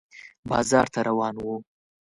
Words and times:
بازار 0.49 0.87
ته 0.93 0.99
روان 1.07 1.35
و 1.43 1.45